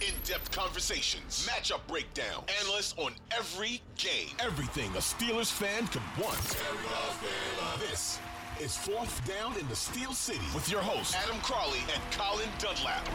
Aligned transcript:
In-depth 0.00 0.50
conversations, 0.52 1.48
matchup 1.48 1.80
breakdown, 1.88 2.44
analysts 2.60 2.94
on 2.98 3.12
every 3.36 3.80
game, 3.96 4.28
everything 4.38 4.90
a 4.90 4.98
Steelers 4.98 5.50
fan 5.50 5.86
could 5.86 6.02
want. 6.22 6.38
This 7.78 8.18
is 8.60 8.76
Fourth 8.76 9.26
Down 9.26 9.58
in 9.58 9.66
the 9.68 9.76
Steel 9.76 10.12
City 10.12 10.44
with 10.54 10.70
your 10.70 10.80
hosts 10.80 11.14
Adam 11.14 11.40
Crowley 11.40 11.78
and 11.92 12.02
Colin 12.12 12.48
Dunlap. 12.58 13.08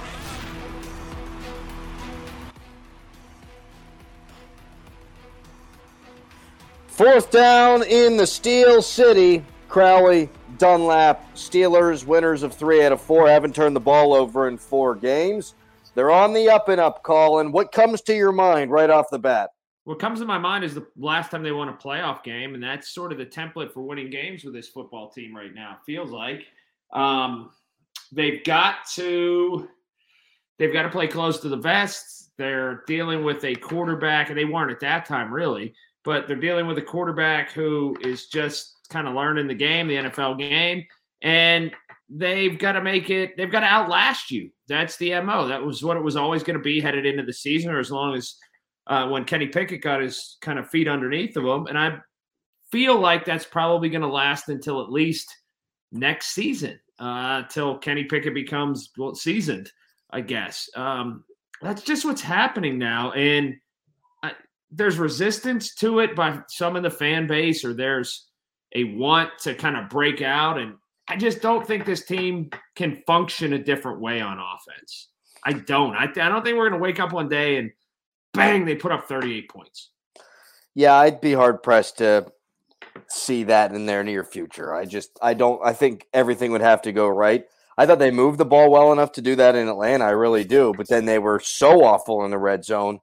Fourth 6.88 7.32
down 7.32 7.84
in 7.84 8.18
the 8.18 8.28
Steel 8.28 8.82
City. 8.82 9.46
Crowley, 9.70 10.30
Dunlap, 10.58 11.36
Steelers, 11.36 12.06
winners 12.06 12.44
of 12.44 12.54
three 12.54 12.84
out 12.84 12.92
of 12.92 13.00
four, 13.00 13.30
haven't 13.30 13.56
turned 13.56 13.76
the 13.76 13.80
ball 13.80 14.14
over 14.14 14.48
in 14.48 14.58
four 14.58 14.96
games. 14.96 15.54
They're 15.96 16.12
on 16.12 16.34
the 16.34 16.50
up 16.50 16.70
and 16.70 16.80
up, 16.80 17.04
Colin. 17.04 17.52
What 17.52 17.72
comes 17.72 18.02
to 18.04 18.16
your 18.16 18.32
mind 18.32 18.72
right 18.72 18.90
off 18.90 19.08
the 19.12 19.20
bat? 19.20 19.50
What 19.86 20.00
comes 20.00 20.20
to 20.20 20.26
my 20.26 20.38
mind 20.38 20.64
is 20.64 20.76
the 20.76 20.86
last 20.98 21.32
time 21.32 21.42
they 21.42 21.52
won 21.52 21.70
a 21.70 21.74
playoff 21.74 22.24
game, 22.24 22.54
and 22.54 22.62
that's 22.62 22.92
sort 22.92 23.12
of 23.12 23.18
the 23.18 23.26
template 23.26 23.72
for 23.74 23.82
winning 23.82 24.10
games 24.10 24.44
with 24.44 24.54
this 24.54 24.68
football 24.68 25.10
team 25.10 25.36
right 25.36 25.54
now. 25.54 25.78
Feels 25.86 26.12
like 26.12 26.46
um, 26.94 27.50
they've 28.12 28.44
got 28.44 28.88
to 28.94 29.68
they've 30.60 30.74
got 30.74 30.84
to 30.84 30.90
play 30.90 31.08
close 31.08 31.40
to 31.40 31.50
the 31.50 31.58
vest. 31.58 32.32
They're 32.38 32.84
dealing 32.88 33.24
with 33.24 33.44
a 33.46 33.56
quarterback, 33.56 34.30
and 34.30 34.38
they 34.38 34.46
weren't 34.46 34.72
at 34.72 34.80
that 34.82 35.06
time 35.06 35.34
really, 35.34 35.74
but 36.04 36.28
they're 36.28 36.38
dealing 36.38 36.68
with 36.68 36.78
a 36.78 36.84
quarterback 36.84 37.52
who 37.52 37.98
is 38.02 38.28
just 38.28 38.76
kind 38.90 39.08
of 39.08 39.16
learning 39.16 39.48
the 39.48 39.56
game, 39.56 39.88
the 39.88 39.96
NFL 39.96 40.38
game, 40.38 40.86
and 41.22 41.72
they've 42.10 42.58
got 42.58 42.74
to 42.74 42.82
make 42.82 43.10
it. 43.10 43.38
They've 43.38 43.52
got 43.52 43.62
to 43.62 43.68
outlast 43.68 44.32
you. 44.32 44.50
That's 44.68 44.98
the 44.98 45.20
mo. 45.22 45.48
That 45.48 45.64
was 45.64 45.84
what 45.84 45.98
it 45.98 46.04
was 46.04 46.16
always 46.16 46.44
going 46.44 46.58
to 46.58 46.64
be 46.64 46.80
headed 46.80 47.06
into 47.06 47.24
the 47.24 47.34
season, 47.34 47.72
or 47.72 47.80
as 47.80 47.92
long 47.92 48.16
as 48.16 48.36
uh, 48.88 49.08
when 49.08 49.26
Kenny 49.26 49.48
Pickett 49.48 49.82
got 49.82 50.02
his 50.02 50.38
kind 50.42 50.58
of 50.60 50.70
feet 50.70 50.88
underneath 50.88 51.38
of 51.38 51.46
him. 51.46 51.68
And 51.68 51.78
I 51.78 52.00
feel 52.72 53.00
like 53.00 53.26
that's 53.26 53.46
probably 53.46 53.90
going 53.90 54.02
to 54.02 54.08
last 54.08 54.50
until 54.50 54.82
at 54.82 54.92
least 54.92 55.36
next 55.92 56.28
season, 56.28 56.80
uh, 57.00 57.44
till 57.44 57.78
Kenny 57.78 58.04
Pickett 58.04 58.34
becomes 58.34 58.90
well, 58.98 59.16
seasoned. 59.16 59.72
I 60.12 60.22
guess 60.22 60.70
um, 60.76 61.24
that's 61.62 61.84
just 61.84 62.06
what's 62.06 62.22
happening 62.22 62.80
now, 62.80 63.12
and 63.12 63.56
I, 64.24 64.32
there's 64.72 64.98
resistance 64.98 65.76
to 65.76 66.00
it 66.00 66.16
by 66.16 66.40
some 66.48 66.76
in 66.76 66.84
the 66.84 66.90
fan 66.90 67.28
base, 67.28 67.64
or 67.64 67.76
there's 67.76 68.28
a 68.74 68.86
want 68.86 69.30
to 69.42 69.54
kind 69.54 69.78
of 69.78 69.90
break 69.90 70.22
out 70.22 70.58
and 70.58 70.76
I 71.10 71.16
just 71.16 71.42
don't 71.42 71.66
think 71.66 71.86
this 71.86 72.06
team 72.06 72.52
can 72.76 73.02
function 73.08 73.54
a 73.54 73.60
different 73.60 74.00
way 74.00 74.22
on 74.22 74.38
offense. 74.38 75.10
I 75.44 75.54
don't. 75.54 75.96
I, 75.96 76.04
I 76.04 76.30
don't 76.30 76.44
think 76.46 76.56
we're 76.56 76.70
going 76.70 76.80
to 76.80 76.84
wake 76.84 77.00
up 77.00 77.12
one 77.12 77.28
day 77.28 77.58
and 77.58 77.72
bang, 78.34 78.64
they 78.64 78.76
put 78.76 78.92
up 78.92 79.08
38 79.08 79.50
points. 79.50 79.90
Yeah, 80.76 80.94
I'd 80.94 81.20
be 81.20 81.34
hard 81.34 81.64
pressed 81.64 81.98
to 81.98 82.32
see 83.10 83.44
that 83.46 83.74
in 83.74 83.88
their 83.88 84.04
near 84.04 84.24
future. 84.24 84.74
I 84.74 84.86
just, 84.86 85.18
I 85.22 85.34
don't, 85.34 85.60
I 85.66 85.74
think 85.74 86.06
everything 86.14 86.52
would 86.52 86.62
have 86.62 86.84
to 86.84 86.92
go 86.92 87.08
right. 87.08 87.46
I 87.76 87.86
thought 87.86 87.98
they 87.98 88.12
moved 88.12 88.38
the 88.38 88.46
ball 88.46 88.70
well 88.70 88.94
enough 88.94 89.14
to 89.14 89.22
do 89.22 89.36
that 89.38 89.56
in 89.56 89.68
Atlanta. 89.68 90.06
I 90.06 90.12
really 90.12 90.44
do. 90.44 90.74
But 90.78 90.90
then 90.90 91.06
they 91.06 91.18
were 91.18 91.40
so 91.40 91.84
awful 91.84 92.24
in 92.24 92.32
the 92.32 92.38
red 92.38 92.64
zone 92.64 93.00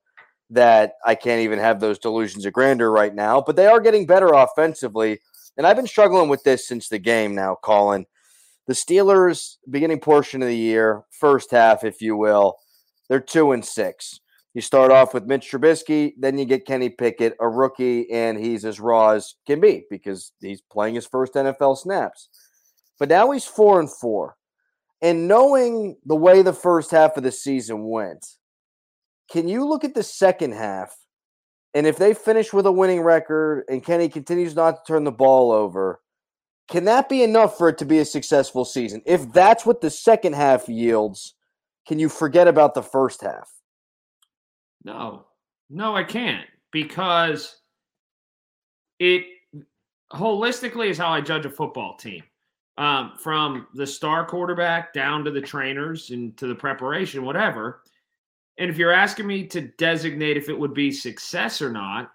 that 0.51 0.95
I 1.05 1.17
can't 1.17 1.41
even 1.41 1.59
have 1.59 1.81
those 1.81 1.99
delusions 1.99 2.47
of 2.47 2.53
grandeur 2.53 2.91
right 2.91 3.15
now. 3.15 3.41
But 3.41 3.57
they 3.57 3.67
are 3.67 3.81
getting 3.81 4.07
better 4.07 4.29
offensively 4.29 5.21
and 5.57 5.67
I've 5.67 5.77
been 5.77 5.87
struggling 5.87 6.29
with 6.29 6.43
this 6.43 6.67
since 6.67 6.89
the 6.89 6.99
game 6.99 7.35
now, 7.35 7.57
Colin. 7.63 8.07
The 8.67 8.75
Steelers, 8.75 9.57
beginning 9.71 10.01
portion 10.01 10.43
of 10.43 10.49
the 10.49 10.57
year, 10.57 11.05
first 11.11 11.51
half, 11.51 11.85
if 11.85 12.01
you 12.01 12.17
will, 12.17 12.57
they're 13.09 13.21
two 13.21 13.53
and 13.53 13.65
six. 13.65 14.21
You 14.55 14.63
start 14.63 14.91
off 14.91 15.13
with 15.13 15.27
Mitch 15.27 15.51
Trubisky, 15.51 16.15
then 16.19 16.39
you 16.39 16.47
get 16.47 16.67
Kenny 16.67 16.89
Pickett, 16.89 17.37
a 17.41 17.49
rookie, 17.49 18.11
and 18.11 18.39
he's 18.39 18.65
as 18.65 18.81
raw 18.81 19.11
as 19.11 19.35
can 19.47 19.61
be 19.61 19.85
because 19.91 20.33
he's 20.41 20.63
playing 20.63 20.95
his 20.95 21.07
first 21.07 21.35
NFL 21.35 21.77
snaps. 21.77 22.29
But 22.99 23.11
now 23.11 23.31
he's 23.31 23.45
four 23.45 23.79
and 23.81 23.91
four. 23.91 24.37
And 25.03 25.29
knowing 25.29 25.97
the 26.07 26.17
way 26.17 26.43
the 26.43 26.55
first 26.55 26.91
half 26.91 27.17
of 27.17 27.23
the 27.23 27.33
season 27.33 27.87
went, 27.87 28.25
can 29.31 29.47
you 29.47 29.67
look 29.67 29.85
at 29.85 29.95
the 29.95 30.03
second 30.03 30.53
half 30.53 30.97
and 31.77 31.87
if 31.87 31.99
they 31.99 32.15
finish 32.15 32.55
with 32.55 32.65
a 32.65 32.73
winning 32.73 33.03
record 33.03 33.65
and 33.69 33.85
Kenny 33.85 34.09
continues 34.09 34.57
not 34.57 34.77
to 34.77 34.91
turn 34.91 35.05
the 35.05 35.13
ball 35.13 35.53
over, 35.53 36.01
can 36.71 36.85
that 36.85 37.07
be 37.07 37.23
enough 37.23 37.59
for 37.59 37.69
it 37.69 37.77
to 37.77 37.85
be 37.85 37.99
a 37.99 38.05
successful 38.07 38.65
season? 38.65 39.03
If 39.05 39.31
that's 39.31 39.67
what 39.67 39.83
the 39.83 39.91
second 39.91 40.35
half 40.35 40.71
yields, 40.71 41.35
can 41.87 41.99
you 41.99 42.09
forget 42.09 42.49
about 42.49 42.73
the 42.73 42.83
first 42.83 43.21
half? 43.21 43.51
No, 44.85 45.27
no, 45.69 45.95
I 45.95 46.03
can't 46.03 46.47
because 46.73 47.61
it 48.99 49.25
holistically 50.11 50.89
is 50.89 50.97
how 50.97 51.11
I 51.11 51.21
judge 51.21 51.45
a 51.45 51.51
football 51.51 51.95
team. 51.99 52.23
Um, 52.79 53.13
from 53.19 53.67
the 53.75 53.87
star 53.87 54.25
quarterback 54.25 54.95
down 54.95 55.25
to 55.25 55.31
the 55.31 55.43
trainers 55.43 56.09
and 56.09 56.35
to 56.39 56.47
the 56.47 56.55
preparation, 56.55 57.23
whatever. 57.23 57.83
And 58.59 58.71
if 58.71 58.79
you're 58.79 58.93
asking 58.93 59.27
me 59.27 59.47
to 59.49 59.61
designate 59.61 60.37
if 60.37 60.49
it 60.49 60.59
would 60.59 60.75
be 60.75 60.91
success 60.91 61.61
or 61.61 61.71
not, 61.71 62.11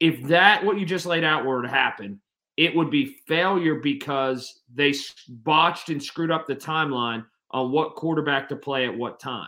if 0.00 0.22
that 0.24 0.64
what 0.64 0.78
you 0.78 0.86
just 0.86 1.06
laid 1.06 1.24
out 1.24 1.44
were 1.44 1.62
to 1.62 1.68
happen, 1.68 2.20
it 2.56 2.74
would 2.74 2.90
be 2.90 3.16
failure 3.26 3.76
because 3.76 4.60
they 4.74 4.92
botched 5.28 5.90
and 5.90 6.02
screwed 6.02 6.30
up 6.30 6.46
the 6.46 6.56
timeline 6.56 7.24
on 7.52 7.70
what 7.70 7.94
quarterback 7.94 8.48
to 8.48 8.56
play 8.56 8.84
at 8.84 8.96
what 8.96 9.20
time. 9.20 9.46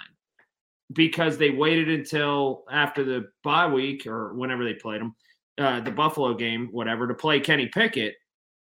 Because 0.93 1.39
they 1.39 1.51
waited 1.51 1.89
until 1.89 2.65
after 2.71 3.05
the 3.05 3.29
bye 3.43 3.67
week 3.67 4.07
or 4.07 4.35
whenever 4.35 4.65
they 4.65 4.75
played 4.75 5.01
them, 5.01 5.15
uh, 5.59 5.81
the 5.81 5.91
Buffalo 5.91 6.35
game, 6.35 6.69
whatever, 6.73 7.07
to 7.07 7.15
play 7.15 7.39
Kenny 7.41 7.67
Pickett. 7.67 8.15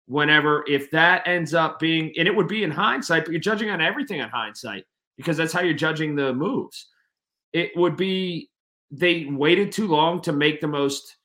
Whenever, 0.07 0.63
if 0.67 0.91
that 0.91 1.27
ends 1.27 1.55
up 1.55 1.79
being, 1.79 2.13
and 2.17 2.27
it 2.27 2.35
would 2.35 2.47
be 2.47 2.63
in 2.63 2.69
hindsight, 2.69 3.25
but 3.25 3.31
you're 3.31 3.41
judging 3.41 3.71
on 3.71 3.81
everything 3.81 4.19
in 4.19 4.29
hindsight 4.29 4.85
because 5.17 5.37
that's 5.37 5.51
how 5.51 5.61
you're 5.61 5.73
judging 5.73 6.15
the 6.15 6.31
moves 6.31 6.89
it 7.55 7.71
would 7.77 7.95
be 7.95 8.49
they 8.91 9.27
waited 9.29 9.71
too 9.71 9.87
long 9.87 10.21
to 10.21 10.33
make 10.33 10.59
the 10.59 10.67
most 10.67 11.15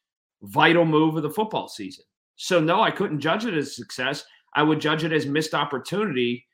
vital 0.43 0.85
move 0.85 1.17
of 1.17 1.25
the 1.25 1.31
football 1.31 1.67
season. 1.67 2.05
So 2.37 2.61
no, 2.61 2.81
I 2.81 2.93
couldn't 2.93 3.19
judge 3.19 3.45
it 3.45 3.55
as 3.55 3.75
success. 3.75 4.25
I 4.55 4.63
would 4.63 4.81
judge 4.81 5.03
it 5.03 5.13
as 5.13 5.27
missed 5.27 5.55
opportunity. 5.55 6.47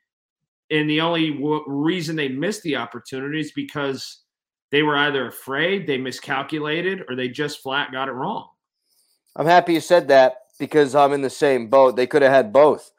And 0.71 0.89
the 0.89 0.99
only 1.01 1.31
w- 1.31 1.63
reason 1.67 2.15
they 2.15 2.27
missed 2.27 2.63
the 2.63 2.75
opportunity 2.75 3.39
is 3.39 3.51
because 3.51 4.23
they 4.71 4.81
were 4.81 4.97
either 4.97 5.27
afraid, 5.27 5.85
they 5.85 5.99
miscalculated, 5.99 7.03
or 7.07 7.15
they 7.15 7.29
just 7.29 7.61
flat 7.61 7.91
got 7.91 8.09
it 8.09 8.13
wrong. 8.13 8.49
I'm 9.35 9.45
happy 9.45 9.73
you 9.73 9.79
said 9.79 10.07
that 10.07 10.39
because 10.59 10.95
I'm 10.95 11.13
in 11.13 11.21
the 11.21 11.29
same 11.29 11.69
boat. 11.69 11.95
They 11.95 12.07
could 12.07 12.23
have 12.23 12.33
had 12.33 12.51
both. 12.51 12.91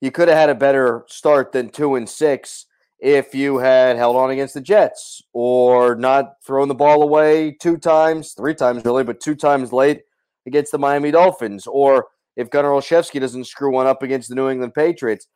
You 0.00 0.12
could 0.12 0.28
have 0.28 0.38
had 0.38 0.48
a 0.48 0.54
better 0.54 1.04
start 1.08 1.50
than 1.50 1.70
two 1.70 1.96
and 1.96 2.08
six 2.08 2.66
if 3.00 3.34
you 3.34 3.58
had 3.58 3.96
held 3.96 4.16
on 4.16 4.30
against 4.30 4.54
the 4.54 4.60
Jets 4.60 5.22
or 5.32 5.94
not 5.94 6.34
thrown 6.44 6.68
the 6.68 6.74
ball 6.74 7.02
away 7.02 7.56
two 7.60 7.78
times, 7.78 8.32
three 8.32 8.54
times 8.54 8.84
really, 8.84 9.04
but 9.04 9.20
two 9.20 9.34
times 9.34 9.72
late 9.72 10.02
against 10.46 10.72
the 10.72 10.78
Miami 10.78 11.10
Dolphins, 11.10 11.66
or 11.66 12.08
if 12.36 12.50
Gunnar 12.50 12.70
Olszewski 12.70 13.20
doesn't 13.20 13.46
screw 13.46 13.72
one 13.72 13.86
up 13.86 14.02
against 14.02 14.28
the 14.28 14.34
New 14.34 14.48
England 14.48 14.74
Patriots. 14.74 15.26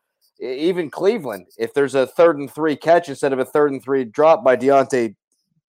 Even 0.41 0.91
Cleveland, 0.91 1.47
if 1.59 1.73
there's 1.73 1.95
a 1.95 2.07
third 2.07 2.39
and 2.39 2.53
three 2.53 2.77
catch 2.77 3.09
instead 3.09 3.33
of 3.33 3.39
a 3.39 3.45
third 3.45 3.71
and 3.73 3.83
three 3.83 4.05
drop 4.05 4.45
by 4.45 4.57
Diontae 4.57 5.15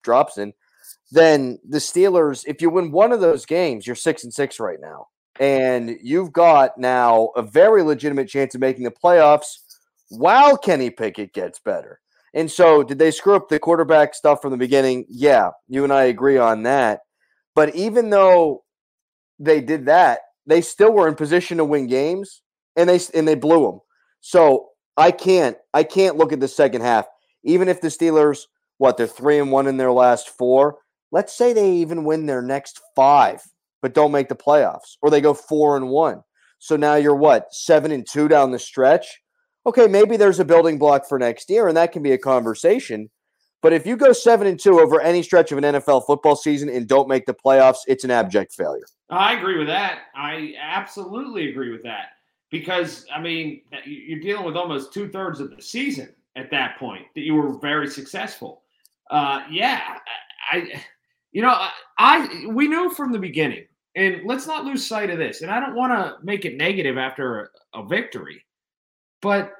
Dropson, 0.03 0.53
then 1.12 1.59
the 1.68 1.77
Steelers, 1.77 2.44
if 2.47 2.62
you 2.62 2.69
win 2.69 2.92
one 2.92 3.12
of 3.12 3.21
those 3.21 3.45
games, 3.45 3.86
you're 3.86 3.95
six 3.95 4.24
and 4.24 4.33
six 4.33 4.59
right 4.59 4.80
now. 4.81 5.07
And 5.39 5.97
you've 6.01 6.33
got 6.33 6.77
now 6.77 7.30
a 7.36 7.42
very 7.42 7.83
legitimate 7.83 8.27
chance 8.27 8.56
of 8.56 8.62
making 8.62 8.86
the 8.86 8.92
playoffs 8.92 9.59
while 10.10 10.57
Kenny 10.57 10.90
Pickett 10.90 11.34
gets 11.34 11.60
better. 11.60 12.00
And 12.34 12.52
so, 12.52 12.84
did 12.84 13.00
they 13.00 13.12
screw 13.12 13.36
up 13.36 13.48
the 13.48 13.60
quarterback 13.60 14.13
stuff 14.13 14.42
from 14.42 14.52
the 14.52 14.57
beginning? 14.57 15.06
Yeah, 15.07 15.52
you 15.69 15.84
and 15.86 15.94
I 15.94 16.04
agree 16.04 16.38
on 16.38 16.63
that. 16.63 17.02
But 17.56 17.74
even 17.75 18.10
though 18.10 18.63
they 19.40 19.62
did 19.62 19.86
that, 19.86 20.19
they 20.46 20.62
still 20.62 20.92
were 20.92 21.07
in 21.07 21.16
position 21.16 21.57
to 21.57 21.66
win 21.66 21.88
games, 21.88 22.42
and 22.75 22.90
they 22.90 23.00
and 23.13 23.28
they 23.28 23.36
blew 23.36 23.66
them. 23.66 23.80
So 24.19 24.69
I 24.98 25.12
can't 25.12 25.57
I 25.74 25.84
can't 25.84 26.18
look 26.18 26.34
at 26.34 26.42
the 26.42 26.48
second 26.48 26.81
half. 26.81 27.06
Even 27.44 27.69
if 27.69 27.80
the 27.80 27.88
Steelers, 27.88 28.42
what 28.80 28.98
they're 28.98 29.07
three 29.07 29.40
and 29.40 29.52
one 29.52 29.68
in 29.68 29.78
their 29.78 29.92
last 29.94 30.30
four, 30.30 30.80
let's 31.12 31.34
say 31.34 31.54
they 31.54 31.72
even 31.72 32.04
win 32.04 32.25
their 32.25 32.42
next 32.42 32.81
five, 32.98 33.42
but 33.81 33.94
don't 33.94 34.12
make 34.12 34.28
the 34.28 34.36
playoffs, 34.36 34.98
or 35.02 35.10
they 35.10 35.22
go 35.22 35.34
four 35.34 35.78
and 35.78 35.88
one. 35.88 36.22
So 36.60 36.75
now 36.75 36.96
you're 36.96 37.16
what 37.16 37.54
seven 37.54 37.92
and 37.92 38.06
two 38.06 38.28
down 38.28 38.52
the 38.52 38.60
stretch 38.60 39.22
okay, 39.65 39.88
maybe 39.88 40.17
there's 40.17 40.39
a 40.39 40.45
building 40.45 40.77
block 40.77 41.07
for 41.07 41.17
next 41.17 41.50
year, 41.50 41.67
and 41.67 41.77
that 41.77 41.91
can 41.91 42.03
be 42.03 42.12
a 42.12 42.17
conversation. 42.17 43.09
But 43.62 43.73
if 43.73 43.88
you 43.88 43.97
go 43.97 44.13
seven 44.13 44.45
and 44.45 44.59
two 44.59 44.79
over 44.79 45.01
any 45.01 45.23
stretch 45.23 45.51
of 45.51 45.57
an 45.57 45.63
NFL 45.63 46.06
football 46.06 46.35
season 46.35 46.69
and 46.69 46.88
don't 46.88 47.07
make 47.07 47.25
the 47.25 47.33
playoffs, 47.33 47.79
it's 47.88 48.03
an 48.03 48.12
abject 48.12 48.53
failure. 48.53 48.85
I 49.09 49.33
agree 49.33 49.57
with 49.57 49.67
that. 49.67 50.03
I 50.15 50.53
absolutely 50.62 51.50
agree 51.50 51.71
with 51.71 51.81
that 51.83 52.09
because 52.51 53.07
I 53.13 53.19
mean 53.19 53.62
you're 53.85 54.19
dealing 54.19 54.45
with 54.45 54.56
almost 54.56 54.94
two 54.94 55.09
thirds 55.09 55.39
of 55.39 55.56
the 55.56 55.62
season 55.62 56.13
at 56.35 56.51
that 56.51 56.77
point 56.77 57.06
that 57.15 57.21
you 57.21 57.33
were 57.33 57.57
very 57.57 57.88
successful. 57.88 58.61
Uh, 59.09 59.41
yeah, 59.50 59.97
I, 60.51 60.83
you 61.31 61.41
know, 61.41 61.50
I, 61.50 61.71
I 61.97 62.45
we 62.47 62.68
knew 62.68 62.91
from 62.91 63.11
the 63.11 63.19
beginning, 63.19 63.65
and 63.95 64.21
let's 64.25 64.45
not 64.45 64.65
lose 64.65 64.85
sight 64.85 65.09
of 65.09 65.18
this. 65.18 65.41
And 65.41 65.50
I 65.50 65.59
don't 65.59 65.75
want 65.75 65.91
to 65.91 66.23
make 66.23 66.45
it 66.45 66.56
negative 66.56 67.00
after 67.00 67.51
a, 67.73 67.79
a 67.79 67.88
victory 67.88 68.44
but 69.21 69.53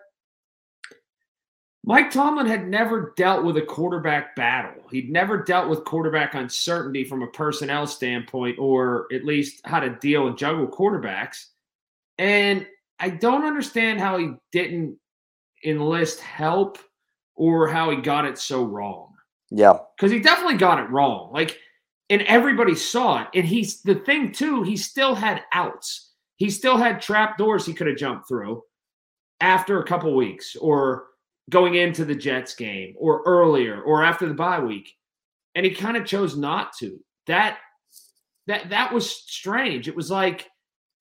Mike 1.88 2.10
Tomlin 2.10 2.48
had 2.48 2.68
never 2.68 3.14
dealt 3.16 3.44
with 3.44 3.58
a 3.58 3.62
quarterback 3.62 4.36
battle. 4.36 4.82
He'd 4.90 5.12
never 5.12 5.44
dealt 5.44 5.70
with 5.70 5.86
quarterback 5.86 6.34
uncertainty 6.34 7.04
from 7.04 7.22
a 7.22 7.28
personnel 7.28 7.86
standpoint, 7.86 8.58
or 8.58 9.06
at 9.14 9.24
least 9.24 9.62
how 9.66 9.80
to 9.80 9.92
deal 9.98 10.28
and 10.28 10.36
juggle 10.36 10.68
quarterbacks. 10.68 11.46
And 12.18 12.66
I 13.00 13.10
don't 13.10 13.46
understand 13.46 14.00
how 14.00 14.18
he 14.18 14.32
didn't 14.52 14.98
enlist 15.64 16.22
help 16.22 16.80
or 17.36 17.68
how 17.68 17.92
he 17.92 17.98
got 17.98 18.26
it 18.26 18.40
so 18.40 18.64
wrong. 18.64 19.14
Yeah. 19.52 19.78
Because 19.96 20.12
he 20.12 20.20
definitely 20.20 20.58
got 20.58 20.80
it 20.80 20.90
wrong. 20.90 21.32
Like, 21.32 21.60
and 22.10 22.24
everybody 22.24 22.74
saw 22.74 23.22
it. 23.22 23.28
And 23.36 23.46
he's 23.46 23.84
the 23.84 23.96
thing, 23.96 24.32
too, 24.32 24.64
he 24.64 24.76
still 24.76 25.14
had 25.14 25.44
outs. 25.54 26.14
He 26.38 26.50
still 26.50 26.78
had 26.78 27.00
trap 27.00 27.38
doors 27.38 27.64
he 27.64 27.74
could 27.74 27.88
have 27.88 27.98
jumped 27.98 28.28
through 28.28 28.64
after 29.42 29.80
a 29.80 29.86
couple 29.86 30.16
weeks 30.16 30.56
or 30.56 31.08
going 31.50 31.76
into 31.76 32.06
the 32.06 32.16
Jets 32.16 32.56
game 32.56 32.96
or 32.98 33.22
earlier 33.26 33.82
or 33.82 34.04
after 34.04 34.28
the 34.28 34.34
bye 34.34 34.60
week. 34.60 34.96
And 35.54 35.66
he 35.66 35.72
kind 35.72 35.98
of 35.98 36.06
chose 36.06 36.36
not 36.36 36.76
to. 36.78 37.00
That 37.28 37.58
that 38.48 38.70
that 38.70 38.94
was 38.94 39.10
strange. 39.10 39.88
It 39.88 39.96
was 39.96 40.12
like 40.12 40.50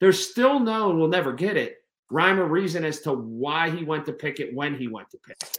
there's 0.00 0.31
still 0.31 0.60
no, 0.60 0.94
we'll 0.94 1.08
never 1.08 1.32
get 1.32 1.56
it, 1.56 1.76
rhyme 2.10 2.38
or 2.38 2.46
reason 2.46 2.84
as 2.84 3.00
to 3.00 3.12
why 3.12 3.70
he 3.70 3.84
went 3.84 4.06
to 4.06 4.12
Pickett 4.12 4.54
when 4.54 4.75
he 4.75 4.88
went 4.88 5.10
to 5.10 5.19
Pickett. 5.19 5.58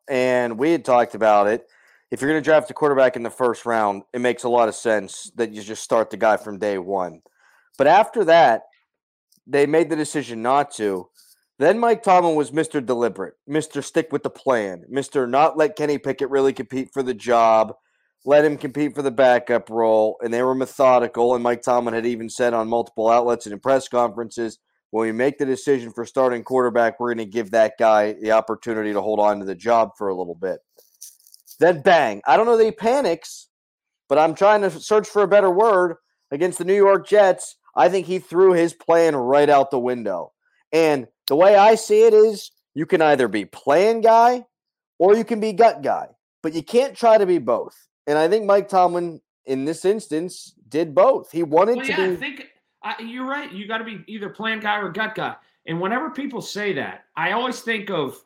and 0.11 0.59
we 0.59 0.73
had 0.73 0.83
talked 0.83 1.15
about 1.15 1.47
it. 1.47 1.65
If 2.11 2.19
you're 2.19 2.29
going 2.29 2.43
to 2.43 2.45
draft 2.45 2.69
a 2.69 2.73
quarterback 2.73 3.15
in 3.15 3.23
the 3.23 3.29
first 3.29 3.65
round, 3.65 4.03
it 4.13 4.19
makes 4.19 4.43
a 4.43 4.49
lot 4.49 4.67
of 4.67 4.75
sense 4.75 5.31
that 5.35 5.53
you 5.53 5.63
just 5.63 5.81
start 5.81 6.09
the 6.09 6.17
guy 6.17 6.35
from 6.35 6.59
day 6.59 6.77
one. 6.77 7.21
But 7.77 7.87
after 7.87 8.25
that, 8.25 8.63
they 9.47 9.65
made 9.65 9.89
the 9.89 9.95
decision 9.95 10.41
not 10.41 10.71
to. 10.71 11.07
Then 11.59 11.79
Mike 11.79 12.03
Tomlin 12.03 12.35
was 12.35 12.51
Mr. 12.51 12.85
Deliberate, 12.85 13.35
Mr. 13.49 13.81
Stick 13.81 14.09
with 14.11 14.23
the 14.23 14.29
plan, 14.29 14.83
Mr. 14.91 15.29
Not 15.29 15.57
let 15.57 15.77
Kenny 15.77 15.97
Pickett 15.97 16.29
really 16.29 16.51
compete 16.51 16.89
for 16.91 17.03
the 17.03 17.13
job, 17.13 17.73
let 18.25 18.43
him 18.43 18.57
compete 18.57 18.93
for 18.93 19.01
the 19.01 19.11
backup 19.11 19.69
role. 19.69 20.17
And 20.21 20.33
they 20.33 20.43
were 20.43 20.53
methodical. 20.53 21.33
And 21.35 21.43
Mike 21.43 21.61
Tomlin 21.61 21.93
had 21.93 22.05
even 22.05 22.29
said 22.29 22.53
on 22.53 22.67
multiple 22.67 23.09
outlets 23.09 23.45
and 23.45 23.53
in 23.53 23.59
press 23.59 23.87
conferences 23.87 24.59
when 24.91 25.07
we 25.07 25.11
make 25.11 25.37
the 25.37 25.45
decision 25.45 25.91
for 25.91 26.05
starting 26.05 26.43
quarterback, 26.43 26.99
we're 26.99 27.13
going 27.13 27.25
to 27.25 27.31
give 27.31 27.51
that 27.51 27.73
guy 27.79 28.13
the 28.13 28.31
opportunity 28.31 28.93
to 28.93 29.01
hold 29.01 29.19
on 29.19 29.39
to 29.39 29.45
the 29.45 29.55
job 29.55 29.91
for 29.97 30.09
a 30.09 30.15
little 30.15 30.35
bit. 30.35 30.59
Then 31.59 31.81
bang. 31.81 32.21
I 32.27 32.37
don't 32.37 32.45
know 32.45 32.57
that 32.57 32.65
he 32.65 32.71
panics, 32.71 33.47
but 34.09 34.17
I'm 34.17 34.35
trying 34.35 34.61
to 34.61 34.69
search 34.69 35.07
for 35.07 35.23
a 35.23 35.27
better 35.27 35.49
word 35.49 35.95
against 36.29 36.57
the 36.57 36.65
New 36.65 36.75
York 36.75 37.07
Jets. 37.07 37.55
I 37.75 37.87
think 37.87 38.05
he 38.05 38.19
threw 38.19 38.53
his 38.53 38.73
plan 38.73 39.15
right 39.15 39.49
out 39.49 39.71
the 39.71 39.79
window. 39.79 40.33
And 40.73 41.07
the 41.27 41.35
way 41.35 41.55
I 41.55 41.75
see 41.75 42.03
it 42.03 42.13
is 42.13 42.51
you 42.73 42.85
can 42.85 43.01
either 43.01 43.27
be 43.27 43.45
plan 43.45 44.01
guy 44.01 44.45
or 44.99 45.15
you 45.15 45.23
can 45.23 45.39
be 45.39 45.53
gut 45.53 45.81
guy, 45.81 46.07
but 46.43 46.53
you 46.53 46.63
can't 46.63 46.95
try 46.95 47.17
to 47.17 47.25
be 47.25 47.37
both. 47.37 47.75
And 48.07 48.17
I 48.17 48.27
think 48.27 48.45
Mike 48.45 48.67
Tomlin 48.67 49.21
in 49.45 49.65
this 49.65 49.85
instance 49.85 50.53
did 50.67 50.93
both. 50.93 51.31
He 51.31 51.43
wanted 51.43 51.77
well, 51.77 51.85
to 51.85 51.91
yeah, 51.91 52.07
be 52.07 52.13
I 52.13 52.15
think 52.17 52.47
I, 52.83 53.01
you're 53.01 53.27
right. 53.27 53.51
You 53.51 53.67
got 53.67 53.79
to 53.79 53.83
be 53.83 54.03
either 54.07 54.29
plan 54.29 54.59
guy 54.59 54.77
or 54.77 54.89
gut 54.89 55.15
guy. 55.15 55.35
And 55.67 55.79
whenever 55.79 56.09
people 56.09 56.41
say 56.41 56.73
that, 56.73 57.05
I 57.15 57.31
always 57.31 57.61
think 57.61 57.89
of 57.89 58.23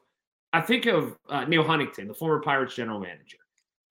I 0.53 0.61
think 0.61 0.85
of 0.85 1.17
uh, 1.27 1.43
Neil 1.43 1.65
Huntington, 1.65 2.07
the 2.07 2.13
former 2.13 2.39
Pirates 2.39 2.75
general 2.75 2.99
manager. 2.99 3.37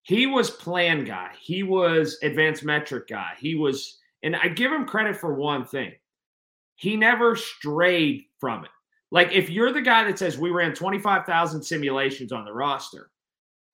He 0.00 0.26
was 0.26 0.48
plan 0.48 1.04
guy. 1.04 1.30
He 1.38 1.62
was 1.62 2.18
advanced 2.22 2.64
metric 2.64 3.06
guy. 3.06 3.32
He 3.38 3.54
was, 3.54 3.98
and 4.22 4.34
I 4.34 4.48
give 4.48 4.72
him 4.72 4.86
credit 4.86 5.14
for 5.14 5.34
one 5.34 5.66
thing. 5.66 5.92
He 6.76 6.96
never 6.96 7.36
strayed 7.36 8.24
from 8.38 8.64
it. 8.64 8.70
Like 9.10 9.30
if 9.32 9.50
you're 9.50 9.72
the 9.72 9.82
guy 9.82 10.04
that 10.04 10.18
says 10.18 10.38
we 10.38 10.50
ran 10.50 10.74
25,000 10.74 11.62
simulations 11.62 12.32
on 12.32 12.46
the 12.46 12.52
roster 12.52 13.10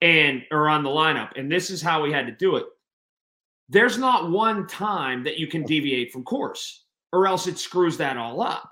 and 0.00 0.42
or 0.50 0.68
on 0.68 0.82
the 0.82 0.90
lineup, 0.90 1.30
and 1.36 1.50
this 1.50 1.70
is 1.70 1.80
how 1.80 2.02
we 2.02 2.12
had 2.12 2.26
to 2.26 2.32
do 2.32 2.56
it, 2.56 2.66
there's 3.70 3.96
not 3.96 4.30
one 4.30 4.66
time 4.66 5.22
that 5.24 5.38
you 5.38 5.46
can 5.46 5.62
deviate 5.62 6.12
from 6.12 6.24
course 6.24 6.84
or 7.12 7.26
else 7.26 7.46
it 7.46 7.58
screws 7.58 7.96
that 7.96 8.16
all 8.16 8.42
up. 8.42 8.70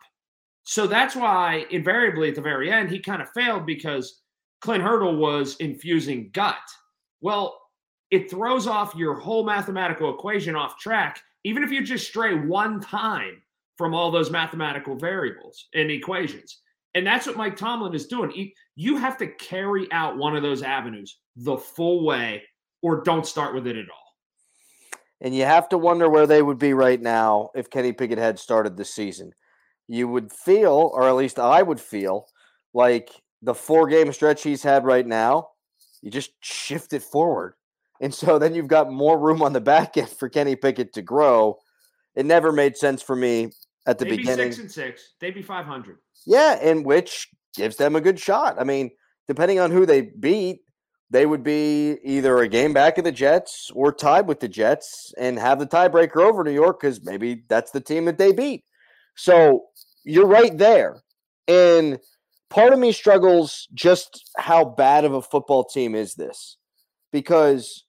So 0.65 0.87
that's 0.87 1.17
why 1.17 1.67
invariably 1.71 2.29
at 2.29 2.35
the 2.35 2.43
very 2.43 2.71
end 2.71 2.91
he 2.91 2.99
kind 2.99 3.23
of 3.23 3.31
failed 3.31 3.65
because 3.65 4.23
Clint 4.61 4.83
Hurdle 4.83 5.17
was 5.17 5.57
infusing 5.57 6.31
gut. 6.33 6.57
Well, 7.21 7.59
it 8.11 8.29
throws 8.29 8.67
off 8.67 8.95
your 8.97 9.15
whole 9.15 9.45
mathematical 9.45 10.13
equation 10.13 10.57
off 10.57 10.79
track, 10.79 11.21
even 11.45 11.63
if 11.63 11.71
you 11.71 11.83
just 11.83 12.09
stray 12.09 12.35
one 12.35 12.81
time 12.81 13.41
from 13.77 13.95
all 13.95 14.11
those 14.11 14.31
mathematical 14.31 14.97
variables 14.97 15.67
and 15.75 15.91
equations. 15.91 16.61
And 16.95 17.07
that's 17.07 17.27
what 17.27 17.37
Mike 17.37 17.57
Tomlin 17.57 17.95
is 17.95 18.09
doing. 18.09 18.53
You 18.75 18.97
have 18.97 19.17
to 19.19 19.29
carry 19.29 19.91
out 19.93 20.17
one 20.17 20.35
of 20.35 20.43
those 20.43 20.63
avenues 20.63 21.19
the 21.37 21.57
full 21.57 22.05
way 22.05 22.43
or 22.83 23.03
don't 23.03 23.27
start 23.27 23.55
with 23.55 23.69
it 23.69 23.77
at 23.77 23.89
all. 23.89 24.08
And 25.21 25.35
you 25.35 25.45
have 25.45 25.69
to 25.71 25.79
wonder 25.79 26.09
where 26.09 26.27
they 26.27 26.43
would 26.43 26.59
be 26.59 26.73
right 26.73 27.01
now 27.01 27.51
if 27.55 27.71
Kenny 27.71 27.93
Pickett 27.93 28.19
had 28.19 28.39
started 28.39 28.77
the 28.77 28.85
season. 28.85 29.33
You 29.89 30.07
would 30.09 30.33
feel, 30.33 30.91
or 30.95 31.09
at 31.09 31.17
least 31.17 31.39
I 31.39 31.63
would 31.63 31.81
feel, 31.81 32.27
like 32.73 33.11
the 33.43 33.55
four 33.55 33.89
game 33.89 34.13
stretch 34.13 34.43
he's 34.43 34.63
had 34.63 34.85
right 34.85 35.07
now, 35.07 35.49
you 36.03 36.11
just 36.11 36.33
shift 36.41 36.93
it 36.93 37.03
forward. 37.03 37.55
And 38.01 38.15
so 38.15 38.39
then 38.39 38.55
you've 38.55 38.69
got 38.69 38.93
more 38.93 39.19
room 39.19 39.43
on 39.43 39.53
the 39.53 39.61
back 39.61 39.97
end 39.97 40.09
for 40.09 40.29
Kenny 40.29 40.55
Pickett 40.55 40.93
to 40.93 41.03
grow. 41.03 41.59
It 42.15 42.27
never 42.27 42.53
made 42.53 42.77
sense 42.77 43.03
for 43.03 43.17
me 43.17 43.51
at 43.87 43.99
the 43.99 44.05
They'd 44.05 44.19
beginning. 44.19 44.49
Be 44.49 44.53
six 44.53 44.59
and 44.59 44.71
six. 44.71 45.15
They'd 45.21 45.35
be 45.35 45.43
500. 45.43 45.99
Yeah, 46.27 46.59
and 46.63 46.85
which 46.85 47.29
gives 47.57 47.77
them 47.77 47.97
a 47.97 48.01
good 48.01 48.21
shot. 48.21 48.57
I 48.61 48.65
mean, 48.65 48.91
depending 49.27 49.59
on 49.59 49.71
who 49.71 49.87
they 49.87 50.03
beat, 50.03 50.61
they 51.11 51.25
would 51.25 51.43
be 51.43 51.99
either 52.05 52.39
a 52.39 52.49
game 52.49 52.73
back 52.73 52.99
of 52.99 53.05
the 53.05 53.13
Jets 53.13 53.71
or 53.75 53.93
tied 53.93 54.29
with 54.29 54.41
the 54.41 54.49
Jets 54.49 55.13
and 55.19 55.39
have 55.39 55.59
the 55.59 55.67
tiebreaker 55.67 56.21
over 56.21 56.45
New 56.45 56.53
York 56.53 56.81
because 56.81 57.03
maybe 57.03 57.45
that's 57.49 57.71
the 57.71 57.81
team 57.81 58.05
that 58.05 58.19
they 58.19 58.33
beat. 58.33 58.65
So 59.17 59.65
you're 60.05 60.27
right 60.27 60.57
there. 60.57 61.03
And 61.47 61.99
part 62.51 62.73
of 62.73 62.79
me 62.79 62.93
struggles 62.93 63.69
just 63.73 64.31
how 64.37 64.65
bad 64.65 65.05
of 65.05 65.15
a 65.15 65.23
football 65.23 65.65
team 65.65 65.95
is 65.95 66.15
this 66.15 66.57
because 67.11 67.85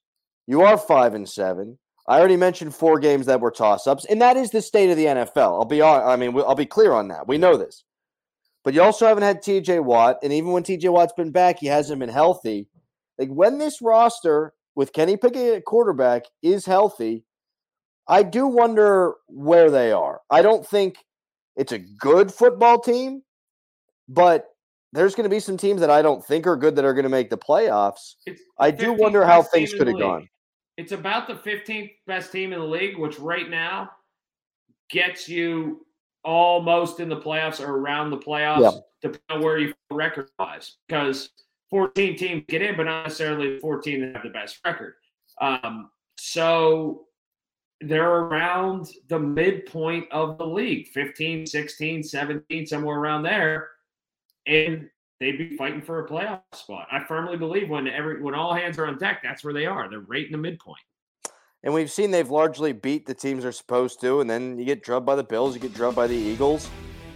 you 0.46 0.62
are 0.62 0.78
five 0.78 1.14
and 1.14 1.28
seven. 1.28 1.78
I 2.08 2.18
already 2.18 2.36
mentioned 2.36 2.74
four 2.74 2.98
games 2.98 3.26
that 3.26 3.40
were 3.40 3.50
toss 3.50 3.86
ups, 3.86 4.04
and 4.06 4.20
that 4.20 4.36
is 4.36 4.50
the 4.50 4.62
state 4.62 4.90
of 4.90 4.96
the 4.96 5.04
NFL. 5.04 5.60
I'll 5.60 5.64
be 5.64 5.80
on. 5.80 6.02
I 6.02 6.16
mean, 6.16 6.36
I'll 6.38 6.56
be 6.56 6.66
clear 6.66 6.92
on 6.92 7.08
that. 7.08 7.28
We 7.28 7.38
know 7.38 7.56
this, 7.56 7.84
but 8.64 8.74
you 8.74 8.82
also 8.82 9.06
haven't 9.06 9.22
had 9.22 9.42
T.J. 9.42 9.78
Watt, 9.80 10.18
and 10.22 10.32
even 10.32 10.50
when 10.50 10.64
T.J. 10.64 10.88
Watt's 10.88 11.12
been 11.12 11.30
back, 11.30 11.58
he 11.60 11.66
hasn't 11.66 12.00
been 12.00 12.08
healthy. 12.08 12.66
Like 13.20 13.28
when 13.28 13.58
this 13.58 13.82
roster 13.82 14.54
with 14.74 14.94
Kenny 14.94 15.18
Pickett 15.18 15.54
at 15.54 15.64
quarterback 15.66 16.22
is 16.42 16.64
healthy, 16.64 17.24
I 18.08 18.22
do 18.22 18.46
wonder 18.46 19.14
where 19.28 19.70
they 19.70 19.92
are. 19.92 20.22
I 20.30 20.40
don't 20.40 20.66
think 20.66 20.96
it's 21.54 21.72
a 21.72 21.78
good 21.78 22.32
football 22.32 22.80
team, 22.80 23.22
but 24.08 24.46
there's 24.94 25.14
going 25.14 25.24
to 25.24 25.34
be 25.34 25.38
some 25.38 25.58
teams 25.58 25.82
that 25.82 25.90
I 25.90 26.00
don't 26.00 26.24
think 26.24 26.46
are 26.46 26.56
good 26.56 26.74
that 26.76 26.84
are 26.86 26.94
going 26.94 27.04
to 27.04 27.10
make 27.10 27.28
the 27.28 27.36
playoffs. 27.36 28.14
I 28.58 28.70
do 28.70 28.94
wonder 28.94 29.24
how 29.24 29.42
things 29.42 29.74
could 29.74 29.86
have 29.86 29.98
gone. 29.98 30.26
It's 30.78 30.92
about 30.92 31.26
the 31.28 31.34
15th 31.34 31.90
best 32.06 32.32
team 32.32 32.54
in 32.54 32.58
the 32.58 32.64
league, 32.64 32.98
which 32.98 33.18
right 33.18 33.50
now 33.50 33.90
gets 34.88 35.28
you 35.28 35.84
almost 36.24 37.00
in 37.00 37.10
the 37.10 37.20
playoffs 37.20 37.60
or 37.60 37.76
around 37.76 38.10
the 38.10 38.18
playoffs, 38.18 38.62
yeah. 38.62 38.80
depending 39.02 39.22
on 39.28 39.42
where 39.42 39.58
you 39.58 39.74
record 39.90 40.30
wise. 40.38 40.78
Because 40.88 41.28
14 41.70 42.16
teams 42.16 42.44
get 42.48 42.62
in, 42.62 42.76
but 42.76 42.84
not 42.84 43.04
necessarily 43.04 43.58
14 43.58 44.00
that 44.00 44.14
have 44.14 44.22
the 44.22 44.30
best 44.30 44.58
record. 44.64 44.94
Um, 45.40 45.90
so 46.16 47.06
they're 47.80 48.10
around 48.10 48.88
the 49.08 49.18
midpoint 49.18 50.06
of 50.10 50.36
the 50.36 50.46
league 50.46 50.88
15, 50.88 51.46
16, 51.46 52.02
17, 52.02 52.66
somewhere 52.66 52.98
around 52.98 53.22
there. 53.22 53.68
And 54.46 54.90
they'd 55.20 55.38
be 55.38 55.56
fighting 55.56 55.82
for 55.82 56.04
a 56.04 56.08
playoff 56.08 56.42
spot. 56.52 56.88
I 56.90 57.04
firmly 57.04 57.36
believe 57.36 57.70
when 57.70 57.86
every 57.86 58.20
when 58.22 58.34
all 58.34 58.54
hands 58.54 58.78
are 58.78 58.86
on 58.86 58.98
deck, 58.98 59.20
that's 59.22 59.44
where 59.44 59.54
they 59.54 59.66
are. 59.66 59.88
They're 59.88 60.00
right 60.00 60.26
in 60.26 60.32
the 60.32 60.38
midpoint. 60.38 60.80
And 61.62 61.74
we've 61.74 61.90
seen 61.90 62.10
they've 62.10 62.30
largely 62.30 62.72
beat 62.72 63.04
the 63.06 63.14
teams 63.14 63.42
they're 63.42 63.52
supposed 63.52 64.00
to, 64.00 64.20
and 64.20 64.30
then 64.30 64.58
you 64.58 64.64
get 64.64 64.82
drubbed 64.82 65.04
by 65.04 65.14
the 65.14 65.22
Bills, 65.22 65.54
you 65.54 65.60
get 65.60 65.74
drubbed 65.74 65.94
by 65.94 66.06
the 66.06 66.16
Eagles, 66.16 66.70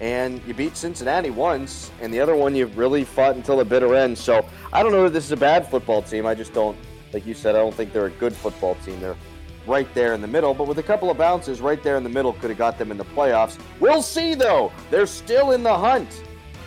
and 0.04 0.42
you 0.46 0.52
beat 0.52 0.76
Cincinnati 0.76 1.30
once, 1.30 1.90
and 2.02 2.12
the 2.12 2.20
other 2.20 2.36
one 2.36 2.54
you 2.54 2.66
really 2.66 3.04
fought 3.04 3.36
until 3.36 3.56
the 3.56 3.64
bitter 3.64 3.94
end. 3.94 4.18
So 4.18 4.46
I 4.70 4.82
don't 4.82 4.92
know 4.92 5.06
if 5.06 5.14
this 5.14 5.24
is 5.24 5.32
a 5.32 5.36
bad 5.36 5.66
football 5.66 6.02
team. 6.02 6.26
I 6.26 6.34
just 6.34 6.52
don't, 6.52 6.76
like 7.14 7.24
you 7.24 7.32
said, 7.32 7.54
I 7.54 7.58
don't 7.58 7.74
think 7.74 7.94
they're 7.94 8.04
a 8.04 8.10
good 8.10 8.34
football 8.34 8.74
team. 8.84 9.00
They're 9.00 9.16
right 9.66 9.88
there 9.94 10.12
in 10.12 10.20
the 10.20 10.26
middle, 10.26 10.52
but 10.52 10.68
with 10.68 10.76
a 10.78 10.82
couple 10.82 11.10
of 11.10 11.16
bounces 11.16 11.62
right 11.62 11.82
there 11.82 11.96
in 11.96 12.02
the 12.02 12.10
middle 12.10 12.34
could 12.34 12.50
have 12.50 12.58
got 12.58 12.76
them 12.76 12.90
in 12.90 12.98
the 12.98 13.04
playoffs. 13.06 13.58
We'll 13.80 14.02
see 14.02 14.34
though. 14.34 14.70
They're 14.90 15.06
still 15.06 15.52
in 15.52 15.62
the 15.62 15.74
hunt. 15.74 16.22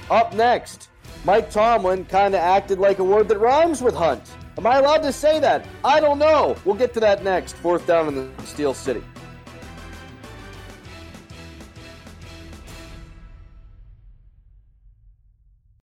Up 0.09 0.33
next, 0.33 0.89
Mike 1.23 1.51
Tomlin 1.51 2.05
kind 2.05 2.33
of 2.33 2.41
acted 2.41 2.79
like 2.79 2.97
a 2.97 3.03
word 3.03 3.27
that 3.27 3.37
rhymes 3.37 3.83
with 3.83 3.93
hunt. 3.93 4.23
Am 4.57 4.65
I 4.65 4.79
allowed 4.79 5.03
to 5.03 5.13
say 5.13 5.39
that? 5.41 5.67
I 5.85 5.99
don't 5.99 6.17
know. 6.17 6.55
We'll 6.65 6.73
get 6.73 6.91
to 6.95 6.99
that 7.01 7.23
next. 7.23 7.55
Fourth 7.57 7.85
down 7.85 8.07
in 8.07 8.15
the 8.15 8.43
Steel 8.47 8.73
City. 8.73 9.03